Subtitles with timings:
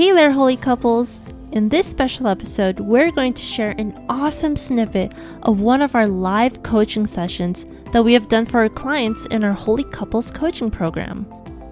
[0.00, 1.20] Hey there, holy couples!
[1.52, 6.06] In this special episode, we're going to share an awesome snippet of one of our
[6.06, 10.70] live coaching sessions that we have done for our clients in our Holy Couples coaching
[10.70, 11.26] program.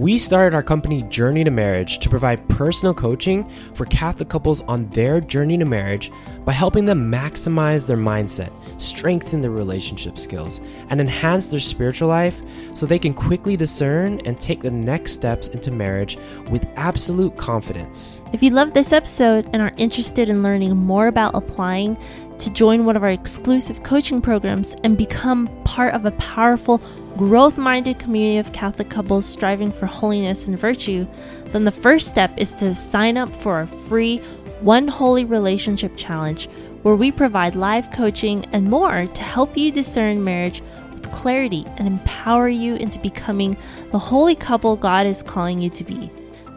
[0.00, 4.88] We started our company Journey to Marriage to provide personal coaching for Catholic couples on
[4.92, 6.10] their journey to marriage
[6.46, 12.40] by helping them maximize their mindset, strengthen their relationship skills, and enhance their spiritual life
[12.72, 16.16] so they can quickly discern and take the next steps into marriage
[16.48, 18.22] with absolute confidence.
[18.32, 21.98] If you love this episode and are interested in learning more about applying
[22.40, 26.78] to join one of our exclusive coaching programs and become part of a powerful
[27.16, 31.06] growth minded community of Catholic couples striving for holiness and virtue,
[31.46, 34.18] then the first step is to sign up for our free
[34.60, 36.48] One Holy Relationship Challenge,
[36.82, 40.62] where we provide live coaching and more to help you discern marriage
[40.92, 43.56] with clarity and empower you into becoming
[43.92, 46.10] the holy couple God is calling you to be.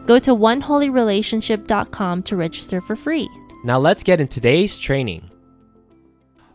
[0.06, 3.28] Go to oneholyrelationship.com to register for free.
[3.64, 5.30] Now let's get in today's training.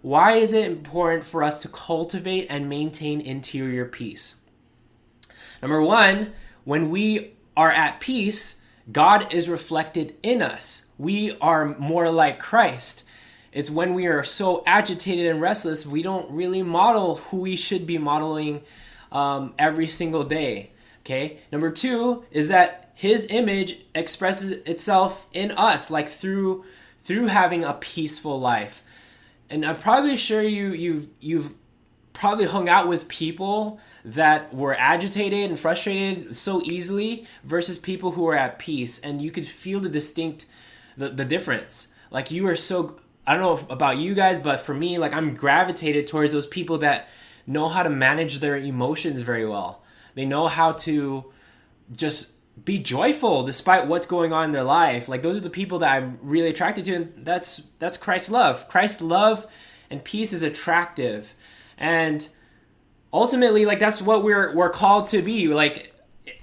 [0.01, 4.35] Why is it important for us to cultivate and maintain interior peace?
[5.61, 6.33] Number one,
[6.63, 10.87] when we are at peace, God is reflected in us.
[10.97, 13.03] We are more like Christ.
[13.51, 17.85] It's when we are so agitated and restless, we don't really model who we should
[17.85, 18.61] be modeling
[19.11, 20.71] um, every single day.
[21.01, 21.39] Okay.
[21.51, 26.63] Number two is that His image expresses itself in us, like through
[27.01, 28.83] through having a peaceful life
[29.49, 31.53] and I'm probably sure you you've you've
[32.13, 38.27] probably hung out with people that were agitated and frustrated so easily versus people who
[38.27, 38.99] are at peace.
[38.99, 40.45] And you could feel the distinct
[40.97, 41.89] the, the difference.
[42.11, 45.35] Like you are so i don't know about you guys but for me like i'm
[45.35, 47.07] gravitated towards those people that
[47.49, 49.81] know how to manage their emotions very well.
[50.13, 51.25] They know how to
[51.91, 55.07] just be joyful despite what's going on in their life.
[55.07, 58.67] Like those are the people that I'm really attracted to, and that's that's Christ's love.
[58.69, 59.47] Christ's love
[59.89, 61.33] and peace is attractive,
[61.77, 62.27] and
[63.11, 65.47] ultimately, like that's what we're we're called to be.
[65.47, 65.93] Like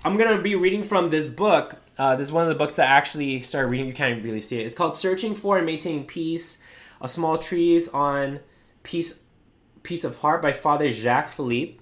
[0.04, 1.76] I'm gonna be reading from this book.
[1.98, 3.86] Uh, this is one of the books that I actually started reading.
[3.86, 4.66] You can't really see it.
[4.66, 6.62] It's called "Searching for and Maintaining Peace:
[7.00, 8.40] A Small Treatise on
[8.82, 9.22] Peace,
[9.82, 11.78] Peace of Heart" by Father Jacques Philippe.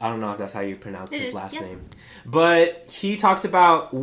[0.00, 1.60] I don't know if that's how you pronounce It his is, last yeah.
[1.62, 1.86] name,
[2.24, 3.94] but he talks about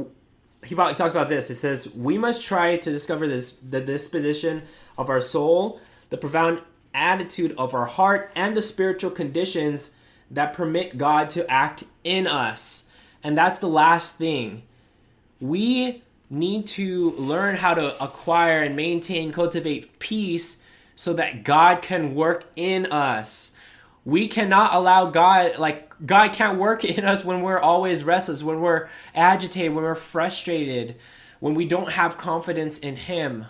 [0.64, 1.50] he, about, he talks about this.
[1.50, 4.64] It says we must try to discover this the disposition
[4.98, 5.80] of our soul,
[6.10, 6.62] the profound
[6.94, 9.96] attitude of our heart, and the spiritual conditions
[10.30, 12.90] that permit God to act in us.
[13.24, 14.64] And that's the last thing.
[15.40, 20.62] We need to learn how to acquire and maintain, cultivate peace
[20.96, 23.53] so that God can work in us.
[24.06, 28.62] We cannot allow God, like, God can't work in us when we're always restless, when
[28.62, 30.96] we're agitated, when we're frustrated,
[31.40, 33.46] when we don't have confidence in Him.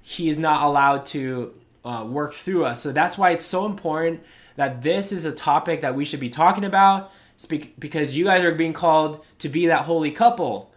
[0.00, 1.54] He is not allowed to
[1.84, 2.80] uh, work through us.
[2.80, 4.22] So that's why it's so important
[4.56, 8.44] that this is a topic that we should be talking about speak, because you guys
[8.44, 10.72] are being called to be that holy couple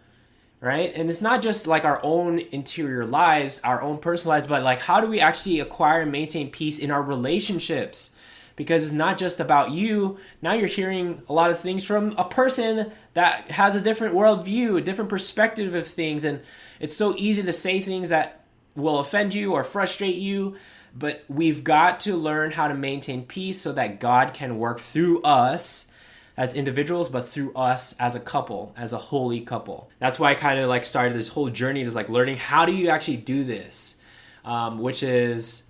[0.62, 0.92] right?
[0.94, 4.78] And it's not just like our own interior lives, our own personal lives, but like
[4.78, 8.11] how do we actually acquire and maintain peace in our relationships?
[8.56, 10.18] Because it's not just about you.
[10.40, 14.78] Now you're hearing a lot of things from a person that has a different worldview,
[14.78, 16.24] a different perspective of things.
[16.24, 16.40] And
[16.80, 20.56] it's so easy to say things that will offend you or frustrate you.
[20.94, 25.22] But we've got to learn how to maintain peace so that God can work through
[25.22, 25.90] us
[26.36, 29.90] as individuals, but through us as a couple, as a holy couple.
[29.98, 32.72] That's why I kind of like started this whole journey, just like learning how do
[32.72, 33.98] you actually do this,
[34.44, 35.64] um, which is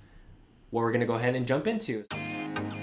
[0.71, 2.05] what we're gonna go ahead and jump into.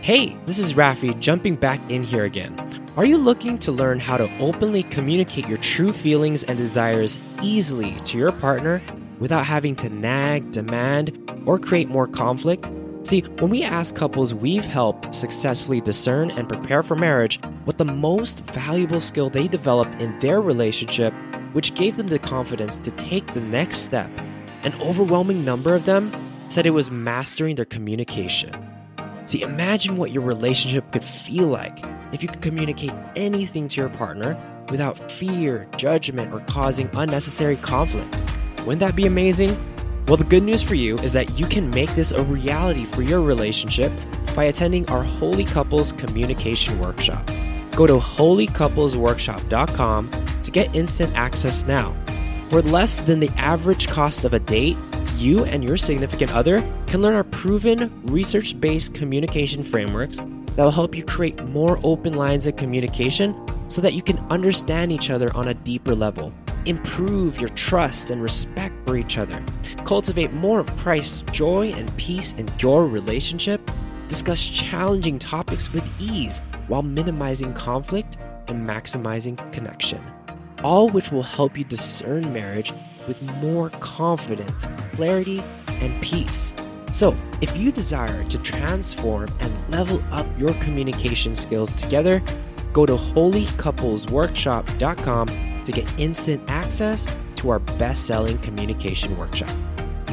[0.10, 2.56] Hey, this is Rafi jumping back in here again.
[2.98, 7.94] Are you looking to learn how to openly communicate your true feelings and desires easily
[8.06, 8.82] to your partner
[9.20, 12.68] without having to nag, demand, or create more conflict?
[13.04, 17.86] See, when we ask couples we've helped successfully discern and prepare for marriage what the
[17.86, 21.14] most valuable skill they developed in their relationship,
[21.52, 24.10] which gave them the confidence to take the next step,
[24.64, 26.12] an overwhelming number of them
[26.50, 28.69] said it was mastering their communication.
[29.30, 33.92] See, imagine what your relationship could feel like if you could communicate anything to your
[33.92, 34.36] partner
[34.72, 38.12] without fear, judgment, or causing unnecessary conflict.
[38.62, 39.56] Wouldn't that be amazing?
[40.08, 43.04] Well, the good news for you is that you can make this a reality for
[43.04, 43.92] your relationship
[44.36, 47.24] by attending our Holy Couples Communication Workshop.
[47.76, 50.12] Go to holycouplesworkshop.com
[50.42, 51.96] to get instant access now.
[52.50, 54.76] For less than the average cost of a date,
[55.18, 60.72] you and your significant other can learn our proven research based communication frameworks that will
[60.72, 63.36] help you create more open lines of communication
[63.68, 66.34] so that you can understand each other on a deeper level.
[66.66, 69.44] improve your trust and respect for each other,
[69.86, 73.72] cultivate more of Christ's joy and peace in your relationship,
[74.08, 80.02] discuss challenging topics with ease while minimizing conflict and maximizing connection,
[80.64, 82.74] all which will help you discern marriage
[83.08, 86.54] with more confidence, clarity, and peace.
[86.92, 92.22] So, if you desire to transform and level up your communication skills together,
[92.74, 95.28] go to holycouplesworkshop.com
[95.64, 99.56] to get instant access to our best selling communication workshop.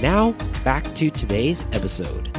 [0.01, 0.33] Now,
[0.65, 2.31] back to today's episode.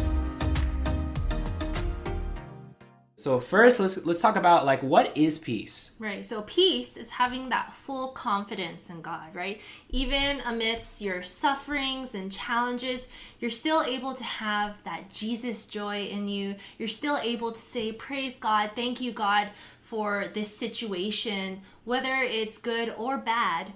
[3.28, 5.92] So first, let's let's talk about like what is peace.
[6.00, 6.24] Right.
[6.24, 9.60] So peace is having that full confidence in God, right?
[9.90, 13.10] Even amidst your sufferings and challenges,
[13.42, 16.56] you're still able to have that Jesus joy in you.
[16.78, 19.50] You're still able to say, "Praise God, thank you God
[19.82, 23.74] for this situation, whether it's good or bad."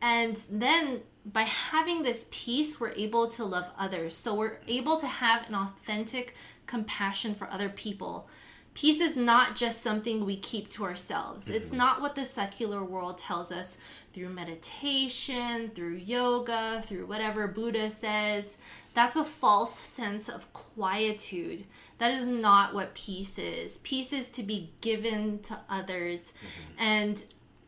[0.00, 4.16] And then by having this peace, we're able to love others.
[4.16, 6.34] So we're able to have an authentic
[6.64, 8.26] compassion for other people
[8.74, 11.46] peace is not just something we keep to ourselves.
[11.46, 11.54] Mm-hmm.
[11.54, 13.78] It's not what the secular world tells us
[14.12, 18.58] through meditation, through yoga, through whatever Buddha says.
[18.92, 21.64] That's a false sense of quietude.
[21.98, 23.78] That is not what peace is.
[23.78, 26.82] Peace is to be given to others mm-hmm.
[26.82, 27.24] and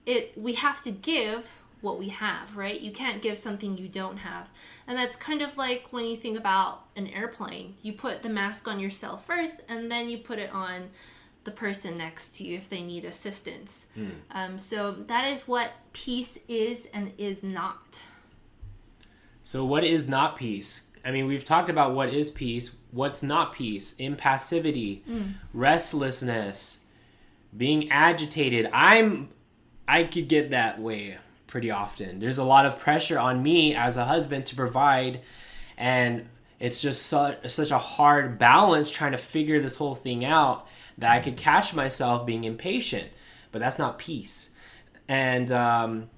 [0.06, 2.80] it we have to give what we have, right?
[2.80, 4.48] You can't give something you don't have.
[4.86, 7.74] And that's kind of like when you think about an airplane.
[7.82, 10.90] You put the mask on yourself first, and then you put it on
[11.44, 13.86] the person next to you if they need assistance.
[13.96, 14.10] Mm.
[14.32, 18.00] Um, so that is what peace is and is not.
[19.42, 20.90] So, what is not peace?
[21.04, 25.34] I mean, we've talked about what is peace, what's not peace, impassivity, mm.
[25.54, 26.84] restlessness,
[27.56, 28.68] being agitated.
[28.72, 29.28] I'm
[29.86, 32.18] I could get that way pretty often.
[32.18, 35.20] There's a lot of pressure on me as a husband to provide,
[35.76, 36.28] and
[36.58, 40.66] it's just such, such a hard balance trying to figure this whole thing out
[40.98, 43.10] that I could catch myself being impatient.
[43.52, 44.50] But that's not peace.
[45.08, 46.10] And um,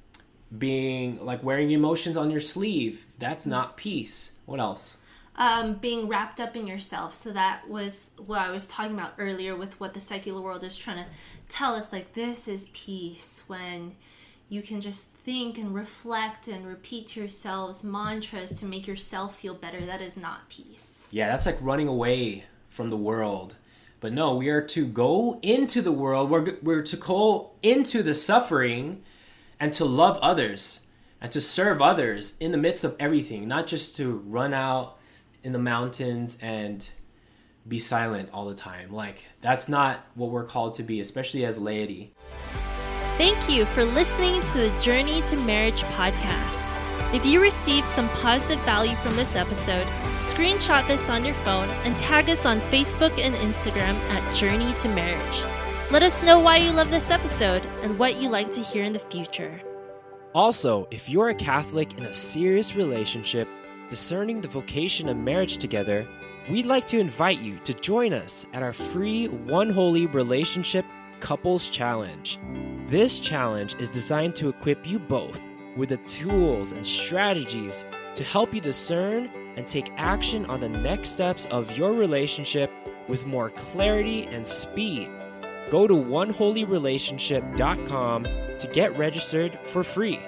[0.56, 4.32] being like wearing emotions on your sleeve, that's not peace.
[4.46, 4.98] What else?
[5.36, 7.14] Um, being wrapped up in yourself.
[7.14, 10.76] So that was what I was talking about earlier with what the secular world is
[10.76, 11.10] trying to
[11.48, 11.92] tell us.
[11.92, 13.94] Like, this is peace when
[14.48, 19.54] you can just think and reflect and repeat to yourselves mantras to make yourself feel
[19.54, 19.84] better.
[19.84, 21.08] That is not peace.
[21.12, 23.56] Yeah, that's like running away from the world.
[24.00, 26.30] But no, we are to go into the world.
[26.30, 29.02] We're, we're to go into the suffering
[29.60, 30.86] and to love others
[31.20, 34.98] and to serve others in the midst of everything, not just to run out
[35.42, 36.88] in the mountains and
[37.66, 38.92] be silent all the time.
[38.92, 42.14] Like, that's not what we're called to be, especially as laity.
[43.18, 46.64] Thank you for listening to the Journey to Marriage podcast.
[47.12, 49.84] If you received some positive value from this episode,
[50.18, 54.88] screenshot this on your phone and tag us on Facebook and Instagram at Journey to
[54.90, 55.42] Marriage.
[55.90, 58.92] Let us know why you love this episode and what you'd like to hear in
[58.92, 59.60] the future.
[60.32, 63.48] Also, if you're a Catholic in a serious relationship,
[63.90, 66.06] discerning the vocation of marriage together,
[66.48, 70.84] we'd like to invite you to join us at our free One Holy Relationship
[71.20, 72.38] Couples Challenge.
[72.88, 75.42] This challenge is designed to equip you both
[75.76, 77.84] with the tools and strategies
[78.14, 82.70] to help you discern and take action on the next steps of your relationship
[83.08, 85.10] with more clarity and speed.
[85.70, 90.20] Go to oneholyrelationship.com to get registered for free.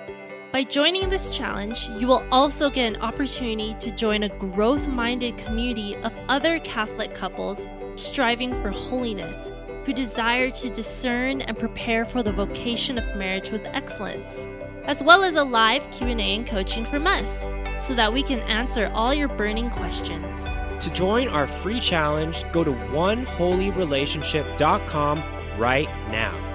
[0.52, 5.36] By joining this challenge, you will also get an opportunity to join a growth minded
[5.36, 9.52] community of other Catholic couples striving for holiness
[9.90, 14.46] who desire to discern and prepare for the vocation of marriage with excellence,
[14.84, 17.44] as well as a live Q&A and coaching from us
[17.80, 20.44] so that we can answer all your burning questions.
[20.84, 25.22] To join our free challenge, go to oneholyrelationship.com
[25.58, 26.49] right now.